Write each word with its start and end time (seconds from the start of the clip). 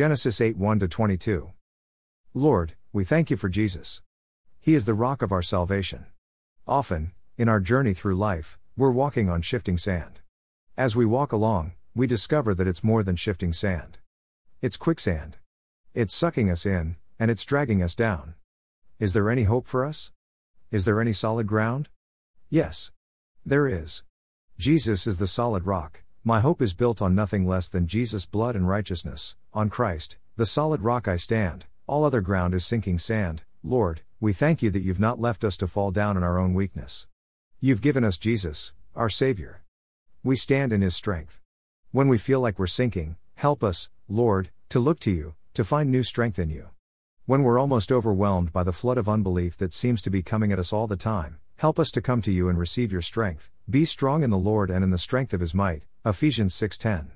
Genesis 0.00 0.40
8 0.40 0.56
1 0.56 0.78
22. 0.78 1.52
Lord, 2.32 2.72
we 2.90 3.04
thank 3.04 3.30
you 3.30 3.36
for 3.36 3.50
Jesus. 3.50 4.00
He 4.58 4.74
is 4.74 4.86
the 4.86 4.94
rock 4.94 5.20
of 5.20 5.30
our 5.30 5.42
salvation. 5.42 6.06
Often, 6.66 7.12
in 7.36 7.50
our 7.50 7.60
journey 7.60 7.92
through 7.92 8.14
life, 8.14 8.58
we're 8.78 8.90
walking 8.90 9.28
on 9.28 9.42
shifting 9.42 9.76
sand. 9.76 10.20
As 10.74 10.96
we 10.96 11.04
walk 11.04 11.32
along, 11.32 11.72
we 11.94 12.06
discover 12.06 12.54
that 12.54 12.66
it's 12.66 12.82
more 12.82 13.02
than 13.02 13.14
shifting 13.14 13.52
sand. 13.52 13.98
It's 14.62 14.78
quicksand. 14.78 15.36
It's 15.92 16.14
sucking 16.14 16.50
us 16.50 16.64
in, 16.64 16.96
and 17.18 17.30
it's 17.30 17.44
dragging 17.44 17.82
us 17.82 17.94
down. 17.94 18.36
Is 18.98 19.12
there 19.12 19.28
any 19.28 19.42
hope 19.42 19.68
for 19.68 19.84
us? 19.84 20.12
Is 20.70 20.86
there 20.86 21.02
any 21.02 21.12
solid 21.12 21.46
ground? 21.46 21.90
Yes. 22.48 22.90
There 23.44 23.68
is. 23.68 24.02
Jesus 24.56 25.06
is 25.06 25.18
the 25.18 25.26
solid 25.26 25.66
rock. 25.66 26.04
My 26.22 26.40
hope 26.40 26.60
is 26.60 26.74
built 26.74 27.00
on 27.00 27.14
nothing 27.14 27.46
less 27.46 27.70
than 27.70 27.86
Jesus' 27.86 28.26
blood 28.26 28.54
and 28.54 28.68
righteousness, 28.68 29.36
on 29.54 29.70
Christ, 29.70 30.18
the 30.36 30.44
solid 30.44 30.82
rock 30.82 31.08
I 31.08 31.16
stand, 31.16 31.64
all 31.86 32.04
other 32.04 32.20
ground 32.20 32.52
is 32.52 32.62
sinking 32.62 32.98
sand. 32.98 33.42
Lord, 33.64 34.02
we 34.20 34.34
thank 34.34 34.62
you 34.62 34.68
that 34.68 34.82
you've 34.82 35.00
not 35.00 35.18
left 35.18 35.44
us 35.44 35.56
to 35.56 35.66
fall 35.66 35.90
down 35.90 36.18
in 36.18 36.22
our 36.22 36.38
own 36.38 36.52
weakness. 36.52 37.06
You've 37.58 37.80
given 37.80 38.04
us 38.04 38.18
Jesus, 38.18 38.74
our 38.94 39.08
Savior. 39.08 39.62
We 40.22 40.36
stand 40.36 40.74
in 40.74 40.82
His 40.82 40.94
strength. 40.94 41.40
When 41.90 42.06
we 42.06 42.18
feel 42.18 42.40
like 42.40 42.58
we're 42.58 42.66
sinking, 42.66 43.16
help 43.36 43.64
us, 43.64 43.88
Lord, 44.06 44.50
to 44.68 44.78
look 44.78 45.00
to 45.00 45.10
you, 45.10 45.36
to 45.54 45.64
find 45.64 45.90
new 45.90 46.02
strength 46.02 46.38
in 46.38 46.50
you. 46.50 46.68
When 47.24 47.42
we're 47.42 47.58
almost 47.58 47.90
overwhelmed 47.90 48.52
by 48.52 48.62
the 48.62 48.74
flood 48.74 48.98
of 48.98 49.08
unbelief 49.08 49.56
that 49.56 49.72
seems 49.72 50.02
to 50.02 50.10
be 50.10 50.22
coming 50.22 50.52
at 50.52 50.58
us 50.58 50.70
all 50.70 50.86
the 50.86 50.96
time, 50.96 51.38
help 51.60 51.78
us 51.78 51.90
to 51.90 52.00
come 52.00 52.22
to 52.22 52.32
you 52.32 52.48
and 52.48 52.58
receive 52.58 52.90
your 52.90 53.02
strength. 53.02 53.50
Be 53.68 53.84
strong 53.84 54.22
in 54.22 54.30
the 54.30 54.38
Lord 54.38 54.70
and 54.70 54.82
in 54.82 54.88
the 54.88 54.96
strength 54.96 55.34
of 55.34 55.40
his 55.40 55.54
might. 55.54 55.84
Ephesians 56.06 56.54
6:10. 56.54 57.10